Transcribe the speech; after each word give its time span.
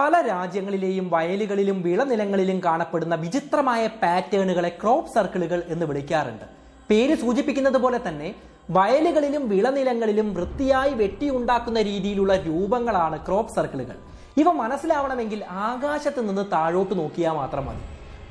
പല 0.00 0.16
രാജ്യങ്ങളിലെയും 0.32 1.06
വയലുകളിലും 1.14 1.78
വിളനിലങ്ങളിലും 1.86 2.58
കാണപ്പെടുന്ന 2.66 3.14
വിചിത്രമായ 3.22 3.82
പാറ്റേണുകളെ 4.02 4.70
ക്രോപ്പ് 4.80 5.10
സർക്കിളുകൾ 5.14 5.60
എന്ന് 5.72 5.86
വിളിക്കാറുണ്ട്. 5.90 6.44
പേര് 6.90 7.14
സൂചിപ്പിക്കുന്നത് 7.22 7.78
പോലെ 7.82 7.98
തന്നെ 8.06 8.28
വയലുകളിലും 8.76 9.42
വിളനിലങ്ങളിലും 9.52 10.28
വൃത്തിയായി 10.36 10.92
വെട്ടിയുണ്ടാക്കുന്ന 11.00 11.78
രീതിയിലുള്ള 11.88 12.34
രൂപങ്ങളാണ് 12.46 13.16
ക്രോപ്പ് 13.26 13.54
സർക്കിളുകൾ. 13.56 13.96
ഇവ 14.42 14.52
മനസ്സിലാവണമെങ്കിൽ 14.60 15.40
ആകാശത്ത് 15.68 16.22
നിന്ന് 16.28 16.44
താഴോട്ട് 16.54 16.94
നോക്കിയാൽ 17.00 17.34
മാത്രം 17.40 17.66
മതി. 17.68 17.82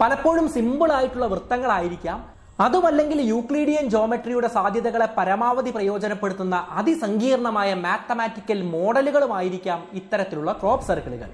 പലപ്പോഴും 0.01 0.47
സിമ്പിൾ 0.55 0.91
ആയിട്ടുള്ള 0.97 1.27
വൃത്തങ്ങളായിരിക്കാം. 1.33 2.19
അതുമല്ലെങ്കിൽ 2.67 3.19
യൂക്ലീഡിയൻ 3.33 3.85
ജോമെട്രിയുടെ 3.95 4.49
സാധ്യതകളെ 4.55 5.07
പരമാവധി 5.17 5.73
പ്രയോജനപ്പെടുത്തുന്ന 5.75 6.55
അതിസങ്കീർണമായ 6.81 7.69
മാത്തമാറ്റിക്കൽ 7.85 8.61
മോഡലുകളുമായിരിക്കാം 8.73 9.81
ഇത്തരത്തിലുള്ള 10.01 10.51
ക്രോപ്പ് 10.63 10.87
സർക്കിളുകൾ. 10.89 11.29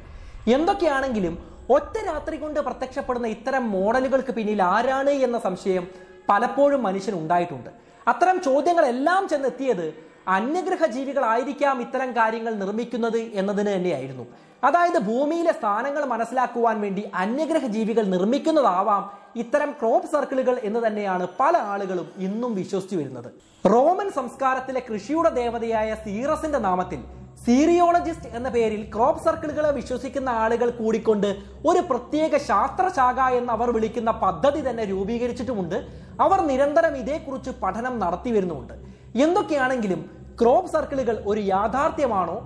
എന്തൊക്കെയാണെങ്കിലും 0.54 1.36
ഒറ്റ 1.76 1.96
രാത്രി 2.08 2.38
കൊണ്ട് 2.38 2.60
പ്രത്യക്ഷപ്പെടുന്ന 2.60 3.28
ഇത്തരം 3.28 3.64
മോഡലുകൾക്ക് 3.72 4.34
പിന്നിൽ 4.38 4.60
ആരാണ് 4.64 5.10
എന്ന 5.10 5.38
സംശയം 5.40 5.86
പലപ്പോഴും 6.30 6.84
മനുഷ്യൻ 6.84 7.16
ഉണ്ടായിട്ടുണ്ട്. 7.22 7.70
അത്തരം 8.08 8.38
ചോദ്യങ്ങളെല്ലാം 8.48 9.28
ചെന്നെത്തിയത് 9.28 9.88
അന്യഗ്രഹ 10.28 10.86
ജീവികളായിരിക്കാം 10.86 11.82
ഇത്തരം 11.82 12.12
കാര്യങ്ങൾ 12.12 12.54
നിർമ്മിക്കുന്നത് 12.54 13.18
എന്നതിന് 13.18 13.72
തന്നെയായിരുന്നു. 13.76 14.26
അതായത് 14.64 15.00
ഭൂമിയിലെ 15.00 15.52
സ്ഥാനങ്ങൾ 15.52 16.06
മനസ്സിലാക്കുവാൻ 16.06 16.82
വേണ്ടി 16.82 17.12
അന്യഗ്രഹ 17.24 17.66
ജീവികൾ 17.66 18.04
നിർമ്മിക്കുന്നതാവാം 18.04 19.04
ഇത്തരം 19.36 19.72
ക്രോപ്പ് 19.72 20.08
സർക്കിളുകൾ 20.08 20.56
എന്ന് 20.64 20.88
തന്നെയാണ് 20.88 21.28
പല 21.40 21.58
ആളുകളും 21.58 22.08
ഇന്നും 22.18 22.56
വിശ്വസിച്ചു 22.56 22.96
വരുന്നത്. 22.96 23.30
റോമൻ 23.74 24.10
സംസ്കാരത്തിലെ 24.12 24.82
കൃഷിയുടെ 24.90 25.30
ദേവതയായ 25.30 25.96
സീറസിന്റെ 26.06 26.58
നാമത്തിൽ 26.58 27.02
സീറിയോളജിസ്റ്റ് 27.46 28.30
എന്ന 28.38 28.50
പേരിൽ 28.54 28.80
ക്രോപ്പ് 28.94 29.24
സർക്കിളുകളെ 29.24 29.72
വിശ്വസിക്കുന്ന 29.78 30.30
ആളുകൾ 30.44 30.70
കൂടിക്കൊണ്ട് 30.78 31.28
ഒരു 31.70 31.82
പ്രത്യേക 31.90 32.38
ശാസ്ത്രശാഖ 32.48 33.20
എന്ന് 33.40 33.52
അവർ 33.56 33.68
വിളിക്കുന്ന 33.76 34.12
പദ്ധതി 34.24 34.62
തന്നെ 34.68 34.84
രൂപീകരിച്ചിട്ടുമുണ്ട്. 34.92 35.76
അവർ 36.26 36.40
നിരന്തരം 36.52 36.94
ഇതേക്കുറിച്ച് 37.02 37.52
പഠനം 37.64 37.94
നടത്തി 38.04 38.32
വരുന്നുമുണ്ട്. 38.36 38.74
എന്തൊക്കെയാണെങ്കിലും 39.26 40.02
ക്രോപ്പ് 40.40 40.72
സർക്കിളുകൾ 40.76 41.18
ഒരു 41.32 41.42
യാഥാർത്ഥ്യമാണോ? 41.54 42.38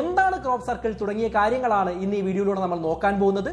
എന്താണ് 0.00 0.36
ക്രോപ്പ് 0.44 0.66
സർക്കിൾ 0.68 0.92
തുടങ്ങിയ 1.02 1.28
കാര്യങ്ങളാണ് 1.36 1.92
ഇന്ന് 2.04 2.16
ഈ 2.20 2.24
വീഡിയോയിലൂടെ 2.28 2.60
നമ്മൾ 2.64 2.80
നോക്കാൻ 2.88 3.14
പോകുന്നത്. 3.20 3.50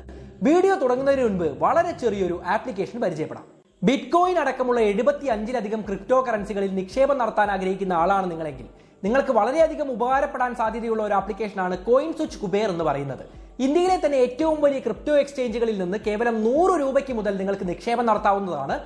വീഡിയോ 0.48 0.73
തുടങ്ങുന്നതിന് 0.83 1.26
മുൻപ് 1.28 1.48
വളരെ 1.66 1.92
ചെറിയൊരു 2.02 2.38
ആപ്ലിക്കേഷൻ 2.56 2.98
പരിചയപ്പെടാം. 3.06 3.45
ബിറ്റ്കോയിൻ 3.81 4.38
അടക്കമുള്ള 4.45 4.80
എഴുപത്തി 4.92 5.28
അഞ്ചിലധികം 5.36 5.83
ക്രിപ്റ്റോ 5.89 6.20
കറൻസികളിൽ 6.30 6.73
നിക്ഷേപം 6.80 7.17
നടത്താൻ 7.22 7.50
ആഗ്രഹിക്കുന്ന 7.58 7.94
ആളാണ് 8.02 8.28
നിങ്ങളെങ്കിൽ. 8.31 8.67
നിങ്ങൾക്ക് 9.04 9.34
വളരെയധികം 9.38 9.88
ഉപകാരപ്പെടാൻ 9.96 10.52
സാധ്യതയുള്ള 10.60 11.02
ഒരു 11.08 11.16
ആപ്ലിക്കേഷനാണ് 11.20 11.76
കോയിൻ 11.88 12.12
സ്വിച്ച് 12.18 12.38
കുബേർ 12.44 12.68
എന്ന് 12.74 12.86
പറയുന്നത്. 12.90 13.24
ഇന്ത്യയിലെ 13.66 13.98
തന്നെ 14.06 14.18
ഏറ്റവും 14.26 14.58
വലിയ 14.66 14.80
ക്രിപ്റ്റോ 14.86 15.14
എക്സ്ചേഞ്ചുകളിൽ 15.24 15.78
നിന്ന് 15.82 15.98
കേവലം 16.08 16.36
നൂറ് 16.48 16.74
രൂപയ്ക്ക് 16.82 17.14
മുതൽ 17.20 17.34
നിങ്ങൾക്ക് 17.42 17.68
നിക്ഷേപം 17.72 18.06
നടത്താവുന്നതാണ്. 18.10 18.78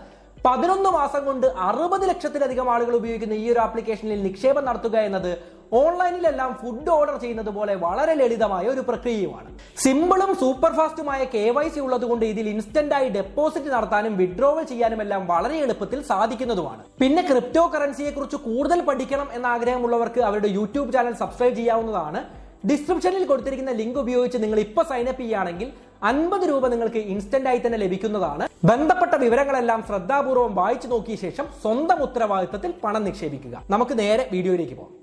പതിനൊന്ന് 0.45 0.89
മാസം 0.97 1.21
കൊണ്ട് 1.27 1.47
അറുപത് 1.69 2.03
ലക്ഷത്തിലധികം 2.09 2.67
ആളുകൾ 2.73 2.93
ഉപയോഗിക്കുന്ന 2.99 3.37
ഈ 3.43 3.47
ഒരു 3.53 3.59
ആപ്ലിക്കേഷനിൽ 3.67 4.21
നിക്ഷേപം 4.27 4.63
നടത്തുക 4.69 4.97
എന്നത് 5.07 5.31
ഓൺലൈനിലെല്ലാം 5.81 6.51
ഫുഡ് 6.61 6.91
ഓർഡർ 6.97 7.15
ചെയ്യുന്നത് 7.23 7.51
പോലെ 7.57 7.73
വളരെ 7.83 8.13
ലളിതമായ 8.21 8.65
ഒരു 8.73 8.83
പ്രക്രിയയുമാണ്. 8.89 9.49
സിമ്പിളും 9.83 10.31
സൂപ്പർ 10.41 10.71
ഫാസ്റ്റുമായ 10.77 11.21
കെ 11.33 11.43
വൈ 11.57 11.65
സി 11.75 11.79
ഉള്ളതുകൊണ്ട് 11.85 12.25
ഇതിൽ 12.31 12.47
ഇൻസ്റ്റന്റ് 12.53 12.95
ആയി 12.97 13.09
ഡെപ്പോസിറ്റ് 13.17 13.69
നടത്താനും 13.75 14.13
വിഡ്രോവൽ 14.21 14.65
ചെയ്യാനും 14.71 15.01
എല്ലാം 15.05 15.23
വളരെ 15.33 15.57
എളുപ്പത്തിൽ 15.65 16.01
സാധിക്കുന്നതുമാണ്. 16.11 16.81
പിന്നെ 17.01 17.23
ക്രിപ്റ്റോ 17.29 17.65
കറൻസിയെ 17.75 18.13
കുറിച്ച് 18.17 18.39
കൂടുതൽ 18.47 18.81
പഠിക്കണം 18.89 19.27
എന്ന 19.39 19.47
ആഗ്രഹമുള്ളവർക്ക് 19.55 20.23
അവരുടെ 20.29 20.51
യൂട്യൂബ് 20.59 20.93
ചാനൽ 20.97 21.15
സബ്സ്ക്രൈബ് 21.23 21.57
ചെയ്യാവുന്നതാണ്. 21.59 22.21
ഡിസ്ക്രിപ്ഷനിൽ 22.69 23.25
കൊടുത്തിരിക്കുന്ന 23.27 23.73
ലിങ്ക് 23.81 23.99
ഉപയോഗിച്ച് 24.01 24.39
നിങ്ങൾ 24.43 24.59
ഇപ്പൊ 24.65 24.81
സൈനപ്പ് 24.89 25.21
ചെയ്യുകയാണെങ്കിൽ 25.21 25.69
അൻപത് 26.09 26.43
രൂപ 26.49 26.65
നിങ്ങൾക്ക് 26.73 27.01
ഇൻസ്റ്റന്റ് 27.13 27.49
ആയി 27.51 27.59
തന്നെ 27.63 27.77
ലഭിക്കുന്നതാണ്. 27.83 28.45
ബന്ധപ്പെട്ട 28.69 29.15
വിവരങ്ങളെല്ലാം 29.23 29.81
ശ്രദ്ധാപൂർവം 29.89 30.53
വായിച്ചു 30.59 30.87
നോക്കിയ 30.93 31.17
ശേഷം 31.25 31.45
സ്വന്തം 31.63 32.01
ഉത്തരവാദിത്തത്തിൽ 32.07 32.73
പണം 32.83 33.05
നിക്ഷേപിക്കുക. 33.09 33.55
നമുക്ക് 33.75 33.95
നേരെ 34.01 34.25
വീഡിയോയിലേക്ക് 34.35 34.77
പോകാം. 34.81 34.98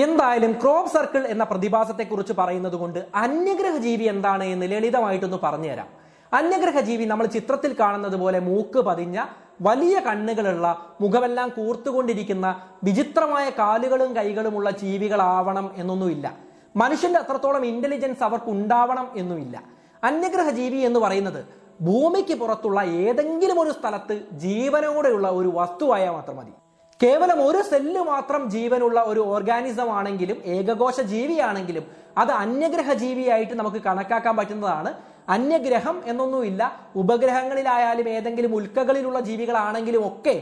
എന്തായാലും 0.00 0.52
ക്രോപ്പ് 0.52 0.90
സർക്കിൾ 0.90 1.26
എന്ന 1.26 1.44
പ്രതിഭാസത്തെ 1.44 2.02
കുറിച്ച് 2.02 2.32
പറയുന്നത് 2.38 2.72
കൊണ്ട് 2.72 3.06
അന്യഗ്രഹ 3.14 3.76
ജീവി 3.76 4.04
എന്താണ് 4.04 4.44
എന്ന് 4.44 4.72
ലളിതമായിട്ടൊന്ന് 4.72 5.36
പറഞ്ഞുതരാം. 5.42 5.86
അന്യഗ്രഹ 6.34 6.80
ജീവി 6.80 7.04
നമ്മൾ 7.04 7.26
ചിത്രത്തിൽ 7.26 7.76
കാണുന്നത് 7.80 8.16
പോലെ 8.16 8.38
മൂക്ക് 8.40 8.78
പതിഞ്ഞ 8.78 9.24
വലിയ 9.62 9.98
കണ്ണുകളുള്ള 9.98 10.96
മുഖമെല്ലാം 11.00 11.48
കൂർത്തുകൊണ്ടിരിക്കുന്ന 11.48 12.62
വിചിത്രമായ 12.84 13.50
കാലുകളും 13.50 14.16
കൈകളുമുള്ള 14.16 14.70
ജീവികളാവണം 14.70 15.72
എന്നൊന്നുമില്ല. 15.76 16.32
മനുഷ്യന്റെ 16.76 17.20
അത്രത്തോളം 17.20 17.66
ഇന്റലിജൻസ് 17.66 18.22
അവർക്ക് 18.22 18.50
ഉണ്ടാവണം 18.50 19.08
എന്നുമില്ല. 19.16 19.62
അന്യഗ്രഹ 20.04 20.50
ജീവി 20.50 20.76
എന്ന് 20.76 21.00
പറയുന്നത് 21.00 21.44
ഭൂമിക്ക് 21.80 22.34
പുറത്തുള്ള 22.34 22.82
ഏതെങ്കിലും 22.82 23.60
ഒരു 23.60 23.70
സ്ഥലത്ത് 23.70 24.22
ജീവനോടെയുള്ള 24.32 25.28
ഒരു 25.28 25.52
വസ്തുവായാൽ 25.54 26.10
മാത്രം 26.10 26.36
മതി. 26.36 26.52
കേവലം 27.02 27.38
ഒരു 27.46 27.60
സെല്ല് 27.68 28.02
മാത്രം 28.10 28.42
ജീവനുള്ള 28.54 28.98
ഒരു 29.12 29.22
ഓർഗാനിസം 29.34 29.88
ആണെങ്കിലും 29.98 30.38
ഏകകോശ 30.56 30.98
ജീവിയാണെങ്കിലും 31.12 31.84
അത് 32.22 32.32
അന്യഗ്രഹ 32.42 32.92
ജീവിയായിട്ട് 33.02 33.54
നമുക്ക് 33.60 33.80
കണക്കാക്കാൻ 33.86 34.34
പറ്റുന്നതാണ്. 34.40 34.90
അന്യഗ്രഹം 35.28 35.96
എന്നൊന്നുമില്ല 36.10 36.62
ഉപഗ്രഹങ്ങളിലായാലും 37.02 38.08
ഏതെങ്കിലും 38.08 38.52
ഉൽക്കകളിലുള്ള 38.58 39.18
ജീവികളാണെങ്കിലും 39.28 40.02
ഒക്കെ 40.10 40.36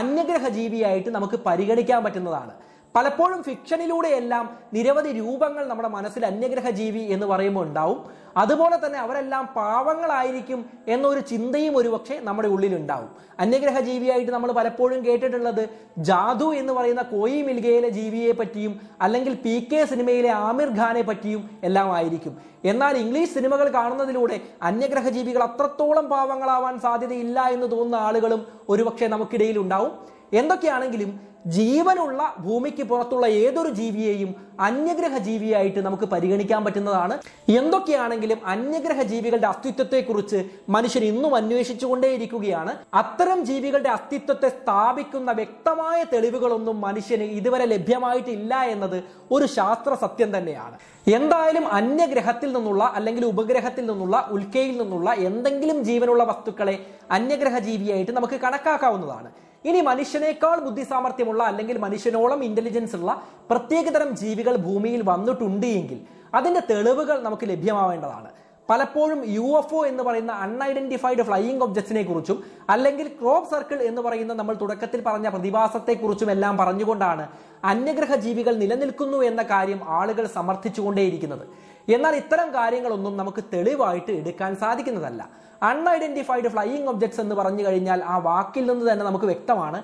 അന്യഗ്രഹ 0.00 0.44
ജീവിയായിട്ട് 0.58 1.10
നമുക്ക് 1.16 1.36
പരിഗണിക്കാൻ 1.46 2.00
പറ്റുന്നതാണ്. 2.04 2.52
പലപ്പോഴും 2.94 3.40
ഫിക്ഷനിലൂടെയെല്ലാം 3.46 4.44
നിരവധി 4.74 5.10
രൂപങ്ങൾ 5.20 5.62
നമ്മുടെ 5.70 5.88
മനസ്സിൽ 5.94 6.22
അന്യഗ്രഹ 6.28 6.68
ജീവി 6.80 7.02
എന്ന് 7.14 7.26
പറയുമ്പോൾ 7.26 7.64
ഉണ്ടാവും. 7.66 7.98
അതുപോലെ 8.42 8.76
തന്നെ 8.82 8.98
അവരെല്ലാം 9.04 9.44
പാവങ്ങളായിരിക്കും 9.56 10.60
എന്നൊരു 10.94 11.20
ചിന്തയും 11.30 11.74
ഒരുപക്ഷെ 11.80 12.16
നമ്മുടെ 12.28 12.48
ഉള്ളിൽ 12.54 12.72
ഉണ്ടാവും 12.78 13.10
അന്യഗ്രഹ 13.44 13.80
ജീവിയായിട്ട് 13.88 14.32
നമ്മൾ 14.32 14.50
പലപ്പോഴും 14.58 15.00
കേട്ടിട്ടുള്ളത് 15.06 15.62
ജാദു 16.08 16.48
എന്ന് 16.60 16.72
പറയുന്ന 16.78 17.02
കോയി 17.12 17.40
മിൽഗയിലെ 17.48 17.90
ജീവിയെ 17.98 18.32
പറ്റിയും 18.40 18.72
അല്ലെങ്കിൽ 19.06 19.34
പി 19.44 19.54
കെ 19.72 19.82
സിനിമയിലെ 19.92 20.32
ആമിർ 20.46 20.70
ഖാനെ 20.78 21.04
പറ്റിയും 21.10 21.44
എല്ലാം 21.68 21.90
ആയിരിക്കും. 21.98 22.34
എന്നാൽ 22.72 22.94
ഇംഗ്ലീഷ് 23.04 23.34
സിനിമകൾ 23.36 23.68
കാണുന്നതിലൂടെ 23.78 24.38
അന്യഗ്രഹ 24.70 25.08
ജീവികൾ 25.18 25.42
അത്രത്തോളം 25.50 26.08
പാവങ്ങളാവാൻ 26.14 26.74
സാധ്യതയില്ല 26.86 27.40
എന്ന് 27.56 27.68
തോന്നുന്ന 27.74 28.00
ആളുകളും 28.08 28.42
ഒരുപക്ഷെ 28.74 29.08
നമുക്കിടയിൽ 29.14 29.58
ഉണ്ടാവും 29.64 29.92
എന്തൊക്കെയാണെങ്കിലും 30.40 31.10
ജീവനുള്ള 31.46 32.34
ഭൂമിക്ക് 32.38 32.82
പുറത്തുള്ള 32.82 33.26
ഏതൊരു 33.26 33.68
ജീവിയെയും 33.68 34.34
അന്യഗ്രഹ 34.60 35.18
ജീവിയായിട്ട് 35.18 35.78
നമുക്ക് 35.78 36.04
പരിഗണിക്കാൻ 36.04 36.64
പറ്റുന്നതാണ്. 36.64 37.18
എന്തൊക്കെയാണെങ്കിലും 37.48 38.46
അന്യഗ്രഹ 38.46 39.02
ജീവികളുടെ 39.02 39.46
അസ്തിത്വത്തെക്കുറിച്ച് 39.46 40.44
മനുഷ്യൻ 40.68 41.04
ഇന്നും 41.04 41.34
അന്വേഷിച്ചുകൊണ്ടേയിരിക്കുകയാണ്. 41.34 42.74
അത്തരം 42.94 43.44
ജീവികളുടെ 43.44 43.88
അസ്തിത്വത്തെ 43.88 44.48
സ്ഥാപിക്കുന്ന 44.48 45.32
വ്യക്തമായ 45.32 46.04
തെളിവുകളൊന്നും 46.12 46.80
മനുഷ്യന് 46.80 47.22
ഇതുവരെ 47.22 47.64
ലഭ്യമായിട്ടില്ല 47.64 48.62
എന്നത് 48.62 49.04
ഒരു 49.30 49.46
ശാസ്ത്ര 49.46 49.94
സത്യം 49.94 50.38
തന്നെയാണ്. 50.38 50.78
എന്തായാലും 51.08 51.68
അന്യഗ്രഹത്തിൽ 51.68 52.52
നിന്നുള്ള 52.52 52.84
അല്ലെങ്കിൽ 52.84 53.24
ഉപഗ്രഹത്തിൽ 53.24 53.86
നിന്നുള്ള 53.86 54.28
ഉൽക്കയിൽ 54.30 54.76
നിന്നുള്ള 54.82 55.10
എന്തെങ്കിലും 55.12 55.84
ജീവനുള്ള 55.84 56.24
വസ്തുക്കളെ 56.24 56.86
അന്യഗ്രഹ 57.10 57.58
ജീവിയായിട്ട് 57.58 58.12
നമുക്ക് 58.12 58.34
കണക്കാക്കാവുന്നതാണ്. 58.34 59.30
ഇനി 59.68 59.80
മനുഷ്യനേക്കാൾ 59.90 60.56
ബുദ്ധിസാമർഥ്യമുള്ള 60.66 61.42
അല്ലെങ്കിൽ 61.50 61.76
മനുഷ്യനോളം 61.84 62.40
ഇന്റലിജൻസ് 62.48 62.96
ഉള്ള 62.98 63.10
പ്രത്യേകതരം 63.50 64.10
ജീവികൾ 64.22 64.56
ഭൂമിയിൽ 64.66 65.02
വന്നിട്ടുണ്ട് 65.10 65.68
എങ്കിൽ 65.80 66.00
അതിന്റെ 66.38 66.62
തെളിവുകൾ 66.70 67.16
നമുക്ക് 67.26 67.46
ലഭ്യമാവേണ്ടതാണ്. 67.52 68.30
പലപ്പോഴും 68.68 69.20
യു 69.36 69.46
എഫ് 69.58 69.74
ഒ 69.78 69.80
എന്ന് 69.88 70.02
പറയുന്ന 70.02 70.32
അൺഐഡന്റിഫൈഡ് 70.44 71.24
ഫ്ലൈയിങ് 71.28 71.62
ഒബ്ജക്ട്സിനെ 71.66 72.02
കുറിച്ചും 72.02 72.38
അല്ലെങ്കിൽ 72.74 73.06
ക്രോപ്പ് 73.18 73.50
സർക്കിൾ 73.50 73.78
എന്ന് 73.88 74.02
പറയുന്ന 74.06 74.32
നമ്മൾ 74.34 74.54
തുടക്കത്തിൽ 74.62 75.00
പറഞ്ഞ 75.08 75.28
പ്രതിഭാസത്തെക്കുറിച്ചും 75.34 76.30
എല്ലാം 76.34 76.54
പറഞ്ഞുകൊണ്ടാണ് 76.62 77.24
അന്യഗ്രഹ 77.72 78.14
ജീവികൾ 78.26 78.54
നിലനിൽക്കുന്നു 78.62 79.18
എന്ന 79.30 79.42
കാര്യം 79.42 79.80
ആളുകൾ 79.98 80.24
സമർത്ഥിച്ചുകൊണ്ടേയിരിക്കുന്നത്. 80.34 81.44
എന്നാൽ 81.88 82.14
ഇത്തരം 82.16 82.48
കാര്യങ്ങളൊന്നും 82.54 83.16
നമുക്ക് 83.16 83.44
തെളിവായിട്ട് 83.54 84.12
എടുക്കാൻ 84.12 84.56
സാധിക്കുന്നതല്ല. 84.56 85.28
അൺഐഡന്റിഫൈഡ് 85.62 86.48
ഫ്ലൈയിങ് 86.48 86.88
ഒബ്ജക്ട്സ് 86.92 87.20
എന്ന് 87.20 87.34
പറഞ്ഞു 87.34 87.66
കഴിഞ്ഞാൽ 87.66 88.00
ആ 88.04 88.16
വാക്കിൽ 88.18 88.64
നിന്ന് 88.70 88.92
തന്നെ 88.92 89.04
നമുക്ക് 89.04 89.24
വ്യക്തമാണ് 89.24 89.82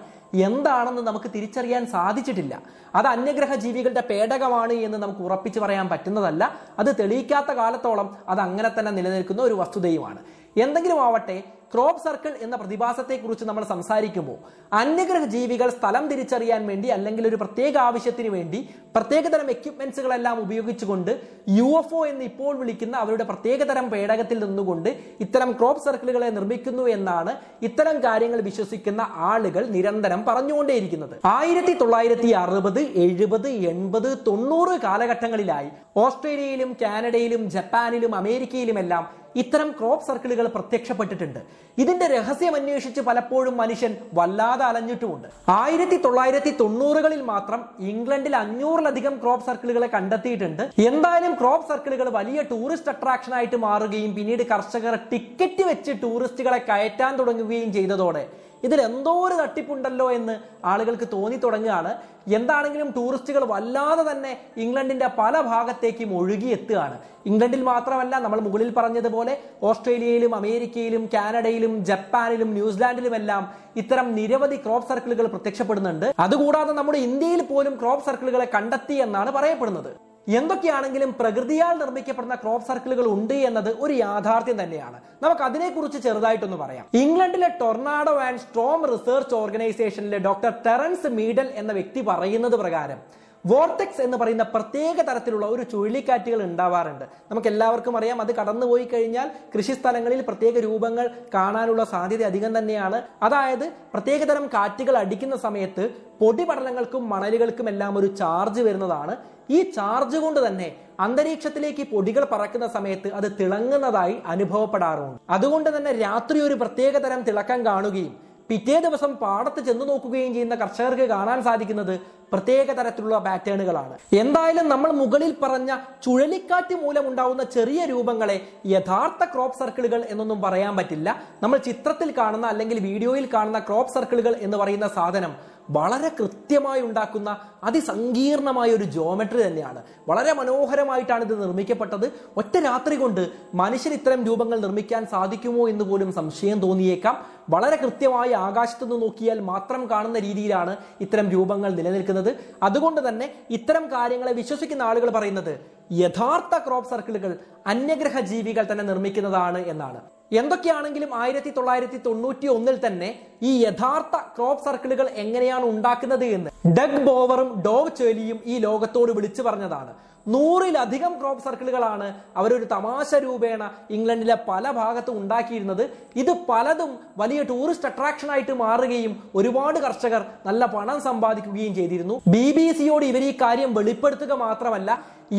എന്താണെന്ന് 0.48 1.02
നമുക്ക് 1.02 1.28
തിരിച്ചറിയാൻ 1.34 1.86
സാധിച്ചിട്ടില്ല. 1.86 2.62
അത് 2.94 3.06
അന്യഗ്രഹ 3.06 3.54
ജീവികളുടെ 3.54 4.02
പേടകമാണ് 4.10 4.72
എന്ന് 4.72 4.98
നമുക്ക് 4.98 5.20
ഉറപ്പിച്ചു 5.20 5.60
പറയാൻ 5.60 5.88
പറ്റുന്നതല്ല. 5.88 6.42
അത് 6.78 6.90
തെളിയിക്കാത്ത 7.00 7.50
കാലത്തോളം 7.60 8.16
അത് 8.28 8.40
അങ്ങനെ 8.40 8.70
തന്നെ 8.78 8.92
നിലനിൽക്കുന്ന 8.98 9.42
ഒരു 9.42 9.54
വസ്തുതയുമാണ്. 9.54 10.20
എന്തെങ്കിലും 10.56 11.00
ആവട്ടെ 11.06 11.42
ക്രോപ്പ് 11.72 12.02
സർക്കിൾ 12.04 12.32
എന്ന 12.44 12.56
പ്രതിഭാസത്തെക്കുറിച്ച് 12.56 13.44
നമ്മൾ 13.44 13.64
സംസാരിക്കുമ്പോൾ 13.64 14.38
അന്യഗ്രഹ 14.72 15.24
ജീവികൾ 15.24 15.70
സ്ഥലം 15.70 16.04
തിരിച്ചറിയാൻ 16.08 16.66
വേണ്ടി 16.66 16.88
അല്ലെങ്കിൽ 16.88 17.28
ഒരു 17.28 17.36
പ്രത്യേക 17.36 17.78
ആവശ്യത്തിന് 17.78 18.28
വേണ്ടി 18.28 18.60
പ്രത്യേകതരം 18.94 19.48
എക്യുപ്മെന്റ്സുകളെല്ലാം 19.54 20.36
ഉപയോഗിച്ചുകൊണ്ട് 20.44 21.10
യു 21.58 21.68
എഫ് 21.80 21.94
ഒ 21.98 22.00
എന്ന് 22.12 22.24
ഇപ്പോൾ 22.30 22.52
വിളിക്കുന്ന 22.60 22.94
അവരുടെ 23.02 23.24
പ്രത്യേകതരം 23.28 23.86
പേടകത്തിൽ 23.92 24.38
നിന്നുകൊണ്ട് 24.44 24.90
ഇത്തരം 25.24 25.50
ക്രോപ്പ് 25.58 25.84
സർക്കിളുകളെ 25.84 26.30
നിർമ്മിക്കുന്നു 26.38 26.86
എന്നാണ് 26.96 27.34
ഇത്തരം 27.68 27.98
കാര്യങ്ങൾ 28.06 28.40
വിശ്വസിക്കുന്ന 28.48 29.04
ആളുകൾ 29.30 29.62
നിരന്തരം 29.76 30.22
പറഞ്ഞുകൊണ്ടേയിരിക്കുന്നത്. 30.30 31.14
ആയിരത്തി 31.36 31.76
തൊള്ളായിരത്തി 31.82 32.32
അറുപത് 32.42 32.82
എഴുപത് 33.06 33.48
എൺപത് 33.72 34.10
തൊണ്ണൂറ് 34.26 34.76
കാലഘട്ടങ്ങളിലായി 34.86 35.70
ഓസ്ട്രേലിയയിലും 36.04 36.72
കാനഡയിലും 36.82 37.44
ജപ്പാനിലും 37.56 38.14
അമേരിക്കയിലുമെല്ലാം 38.22 39.06
ഇത്തരം 39.40 39.68
ക്രോപ്പ് 39.78 40.06
സർക്കിളുകൾ 40.06 40.46
പ്രത്യക്ഷപ്പെട്ടിട്ടുണ്ട്. 40.54 41.40
ഇതിന്റെ 41.82 42.06
രഹസ്യം 42.12 42.54
അന്വേഷിച്ച് 42.58 43.00
പലപ്പോഴും 43.08 43.54
മനുഷ്യൻ 43.60 43.92
വല്ലാതെ 44.18 44.64
അലഞ്ഞിട്ടുമുണ്ട്. 44.68 45.28
ആയിരത്തി 45.58 45.96
തൊള്ളായിരത്തി 46.04 46.52
തൊണ്ണൂറുകളിൽ 46.60 47.20
മാത്രം 47.32 47.60
ഇംഗ്ലണ്ടിൽ 47.90 48.34
അഞ്ഞൂറിലധികം 48.80 49.14
ക്രോപ്പ് 49.22 49.44
സർക്കിളുകളെ 49.46 49.88
കണ്ടെത്തിയിട്ടുണ്ട്. 49.94 50.62
എന്തായാലും 50.90 51.32
ക്രോപ്പ് 51.40 51.66
സർക്കിളുകൾ 51.70 52.06
വലിയ 52.18 52.40
ടൂറിസ്റ്റ് 52.50 52.90
അട്രാക്ഷൻ 52.92 53.32
ആയിട്ട് 53.38 53.56
മാറുകയും 53.64 54.12
പിന്നീട് 54.18 54.42
കർഷകർ 54.52 54.94
ടിക്കറ്റ് 55.12 55.64
വെച്ച് 55.70 55.92
ടൂറിസ്റ്റുകളെ 56.04 56.60
കയറ്റാൻ 56.70 57.12
തുടങ്ങുകയും 57.20 57.70
ചെയ്തതോടെ 57.76 58.22
ഇതിൽ 58.66 58.78
എന്തോ 58.88 59.12
ഒരു 59.26 59.36
തട്ടിപ്പുണ്ടല്ലോ 59.42 60.06
എന്ന് 60.18 60.34
ആളുകൾക്ക് 60.72 61.06
തോന്നി 61.12 61.36
തുടങ്ങുകയാണ്. 61.44 61.92
എന്താണെങ്കിലും 62.38 62.88
ടൂറിസ്റ്റുകൾ 62.96 63.44
വല്ലാതെ 63.52 64.02
തന്നെ 64.10 64.32
ഇംഗ്ലണ്ടിന്റെ 64.64 65.08
പല 65.20 65.34
ഭാഗത്തേക്കും 65.52 66.10
ഒഴുകിയെത്തുകയാണ്. 66.18 66.96
ഇംഗ്ലണ്ടിൽ 67.30 67.62
മാത്രമല്ല 67.70 68.14
നമ്മൾ 68.24 68.40
മുകളിൽ 68.46 68.70
പറഞ്ഞതുപോലെ 68.76 69.32
ഓസ്ട്രേലിയയിലും 69.70 70.34
അമേരിക്കയിലും 70.40 71.02
കാനഡയിലും 71.14 71.72
ജപ്പാനിലും 71.90 72.52
ന്യൂസിലാൻഡിലും 72.58 73.16
എല്ലാം 73.20 73.42
ഇത്തരം 73.82 74.06
നിരവധി 74.18 74.58
ക്രോപ്പ് 74.66 74.88
സർക്കിളുകൾ 74.90 75.26
പ്രത്യക്ഷപ്പെടുന്നുണ്ട്. 75.34 76.06
അതുകൂടാതെ 76.26 76.74
നമ്മുടെ 76.78 77.00
ഇന്ത്യയിൽ 77.08 77.42
പോലും 77.50 77.74
ക്രോപ്പ് 77.82 78.06
സർക്കിളുകളെ 78.08 78.48
കണ്ടെത്തി 78.56 78.96
എന്നാണ് 79.06 79.32
പറയപ്പെടുന്നത്. 79.38 79.90
എന്തൊക്കെയാണെങ്കിലും 80.28 81.14
പ്രകൃതിയാൽ 81.20 81.78
നിർമ്മിക്കപ്പെടുന്ന 81.78 82.34
ക്രോപ്പ് 82.34 82.66
സർക്കിളുകൾ 82.66 83.06
ഉണ്ട് 83.06 83.34
എന്നത് 83.34 83.76
ഒരു 83.80 83.92
യാഥാർത്ഥ്യം 83.92 84.62
തന്നെയാണ്. 84.62 84.98
നമുക്ക് 85.22 85.42
അതിനെക്കുറിച്ച് 85.42 85.98
ചെറുതായിട്ടൊന്ന് 85.98 86.56
പറയാം. 86.56 86.86
ഇംഗ്ലണ്ടിലെ 86.94 87.48
ടൊർണാഡോ 87.60 88.14
ആൻഡ് 88.26 88.40
സ്ട്രോം 88.40 88.86
റിസർച്ച് 88.92 89.34
ഓർഗനൈസേഷനിലെ 89.34 90.18
ഡോക്ടർ 90.18 90.52
ടെറൻസ് 90.66 91.06
മീഡൽ 91.06 91.48
എന്ന 91.62 91.72
വ്യക്തി 91.72 92.00
പറയുന്നത് 92.00 92.52
പ്രകാരം 92.52 93.00
വോർട്ടെക്സ് 93.46 94.02
എന്ന് 94.02 94.16
പറയുന്ന 94.16 94.42
പ്രത്യേക 94.42 95.00
തരത്തിലുള്ള 95.00 95.46
ഒരു 95.46 95.62
ചുഴലിക്കാറ്റുകൾ 95.62 96.42
ഉണ്ടാവാറുണ്ട്. 96.42 97.04
നമുക്ക് 97.30 97.48
എല്ലാവർക്കും 97.48 97.96
അറിയാം 97.96 98.20
അത് 98.20 98.34
കടന്നുപോയി 98.34 98.84
കഴിഞ്ഞാൽ 98.84 99.30
കൃഷിസ്ഥലങ്ങളിൽ 99.56 100.20
പ്രത്യേക 100.20 100.58
രൂപങ്ങൾ 100.58 101.10
കാണാനുള്ള 101.34 101.84
സാധ്യത 101.84 102.22
അധികം 102.22 102.58
തന്നെയാണ്. 102.58 103.02
അതായത് 103.22 103.72
പ്രത്യേകതരം 103.94 104.46
കാറ്റുകൾ 104.46 104.96
അടിക്കുന്ന 104.96 105.36
സമയത്ത് 105.36 105.90
പൊടിപടലങ്ങൾക്കും 106.20 107.10
മണലുകൾക്കും 107.10 107.68
എല്ലാം 107.68 107.98
ഒരു 107.98 108.06
ചാർജ് 108.06 108.60
വരുന്നതാണ്. 108.60 109.16
ഈ 109.50 109.70
ചാർജ് 109.70 110.16
കൊണ്ട് 110.16 110.46
തന്നെ 110.46 110.76
അന്തരീക്ഷത്തിലേക്ക് 111.00 111.88
പൊടികൾ 111.88 112.24
പറക്കുന്ന 112.24 112.66
സമയത്ത് 112.66 113.12
അത് 113.12 113.32
തിളങ്ങുന്നതായി 113.40 114.22
അനുഭവപ്പെടാറുണ്ട്. 114.26 115.20
അതുകൊണ്ട് 115.30 115.76
തന്നെ 115.76 115.92
രാത്രി 115.92 116.40
ഒരു 116.40 116.54
പ്രത്യേക 116.54 116.98
തരം 116.98 117.20
തിളക്കം 117.20 117.66
കാണുകയും 117.66 118.29
പിറ്റേ 118.50 118.76
ദിവസം 118.86 119.10
പാടത്ത് 119.22 119.60
ചെന്ന് 119.66 119.84
നോക്കുകയും 119.90 120.30
ചെയ്യുന്ന 120.36 120.54
കർഷകർക്ക് 120.62 121.04
കാണാൻ 121.12 121.38
സാധിക്കുന്നത് 121.48 121.92
പ്രത്യേക 122.32 122.66
തരത്തിലുള്ള 122.78 123.16
പാറ്റേണുകളാണ്. 123.26 123.94
എന്തായാലും 124.22 124.66
നമ്മൾ 124.72 124.90
മുകളിൽ 125.00 125.32
പറഞ്ഞ 125.42 125.70
ചുഴലിക്കാറ്റ് 126.04 126.74
മൂലം 126.82 127.04
ഉണ്ടാവുന്ന 127.10 127.42
ചെറിയ 127.56 127.80
രൂപങ്ങളെ 127.92 128.36
യഥാർത്ഥ 128.74 129.22
ക്രോപ്പ് 129.32 129.58
സർക്കിളുകൾ 129.60 130.00
എന്നൊന്നും 130.12 130.40
പറയാൻ 130.46 130.74
പറ്റില്ല. 130.78 131.08
നമ്മൾ 131.44 131.58
ചിത്രത്തിൽ 131.68 132.10
കാണുന്ന 132.20 132.46
അല്ലെങ്കിൽ 132.52 132.80
വീഡിയോയിൽ 132.88 133.26
കാണുന്ന 133.34 133.60
ക്രോപ്പ് 133.68 133.94
സർക്കിളുകൾ 133.96 134.34
എന്ന് 134.48 134.58
പറയുന്ന 134.62 134.88
സാധനം 134.98 135.34
വളരെ 135.70 136.08
കൃത്യമായി 136.08 136.80
ഉണ്ടാക്കുന്ന 136.80 137.40
അതിസങ്കീർണമായ 137.64 138.70
ഒരു 138.70 138.84
ജോമെട്രി 138.84 139.46
തന്നെയാണ്. 139.46 139.82
വളരെ 140.08 140.32
മനോഹരമായിട്ടാണ് 140.32 141.24
ഇത് 141.24 141.42
നിർമ്മിക്കപ്പെട്ടത്. 141.42 142.12
ഒറ്റ 142.36 142.58
രാത്രി 142.58 142.96
കൊണ്ട് 142.96 143.30
മനുഷ്യൻ 143.54 143.92
ഇത്തരം 143.92 144.24
രൂപങ്ങൾ 144.24 144.60
നിർമ്മിക്കാൻ 144.60 145.06
സാധിക്കുമോ 145.06 145.68
എന്ന് 145.68 145.84
പോലും 145.84 146.12
സംശയം 146.12 146.60
തോന്നിയേക്കാം. 146.60 147.26
വളരെ 147.50 147.76
കൃത്യമായി 147.76 148.32
ആകാശത്ത് 148.32 148.84
നിന്ന് 148.84 149.02
നോക്കിയാൽ 149.02 149.40
മാത്രം 149.40 149.90
കാണുന്ന 149.90 150.18
രീതിയിലാണ് 150.18 150.76
ഇത്തരം 151.00 151.30
രൂപങ്ങൾ 151.30 151.72
നിലനിൽക്കുന്നത്. 151.72 152.36
അതുകൊണ്ട് 152.62 153.08
തന്നെ 153.08 153.34
ഇത്തരം 153.50 153.86
കാര്യങ്ങളെ 153.92 154.32
വിശ്വസിക്കുന്ന 154.32 154.82
ആളുകൾ 154.82 155.10
പറയുന്നത് 155.10 155.60
യഥാർത്ഥ 155.92 156.64
ക്രോപ്പ് 156.66 156.90
സർക്കിളുകൾ 156.90 157.38
അന്യഗ്രഹ 157.66 158.20
ജീവികൾ 158.20 158.66
തന്നെ 158.72 158.84
നിർമ്മിക്കുന്നതാണ് 158.84 159.58
എന്നാണ്. 159.58 160.00
എന്തൊക്കെയാണെങ്കിലും 160.38 161.10
ആയിരത്തി 161.20 161.50
തൊള്ളായിരത്തി 161.54 161.98
തൊണ്ണൂറ്റി 162.04 162.46
ഒന്നിൽ 162.56 162.76
തന്നെ 162.84 163.08
ഈ 163.48 163.52
യഥാർത്ഥ 163.64 164.16
ക്രോപ്പ് 164.36 164.64
സർക്കിളുകൾ 164.66 165.06
എങ്ങനെയാണ് 165.22 165.64
ഉണ്ടാക്കുന്നത് 165.72 166.24
എന്ന്. 166.36 166.50
ഡഗ് 166.76 167.00
ബോവറും 167.06 167.48
ഡോവ് 167.66 167.90
ചേലിയും 168.00 168.38
ഈ 168.52 168.56
ലോകത്തോട് 168.66 169.12
വിളിച്ചു 169.18 169.44
പറഞ്ഞതാണ്. 169.48 169.92
നൂറിലധികം 170.26 171.12
ക്രോപ്പ് 171.20 171.44
സർക്കിളുകളാണ് 171.44 172.08
അവരൊരു 172.40 172.66
തമാശ 172.72 173.10
രൂപേണ 173.26 173.62
ഇംഗ്ലണ്ടിലെ 173.96 174.36
പല 174.48 174.70
ഭാഗത്തും 174.80 175.16
ഉണ്ടാക്കിയിരുന്നത്. 175.22 175.84
ഇത് 176.22 176.32
പലതും 176.48 176.90
വലിയ 177.22 177.42
ടൂറിസ്റ്റ് 177.50 177.88
അട്രാക്ഷൻ 177.90 178.30
ആയിട്ട് 178.34 178.56
മാറുകയും 178.64 179.14
ഒരുപാട് 179.40 179.78
കർഷകർ 179.86 180.24
നല്ല 180.48 180.64
പണം 180.74 181.00
സമ്പാദിക്കുകയും 181.06 181.74
ചെയ്തിരുന്നു. 181.78 182.16
ബി 182.34 182.46
ബി 182.58 182.66
സിയോട് 182.80 183.06
ഇവർ 183.12 183.24
ഈ 183.30 183.32
കാര്യം 183.44 183.72
വെളിപ്പെടുത്തുക 183.78 184.32
മാത്രമല്ല 184.46 184.90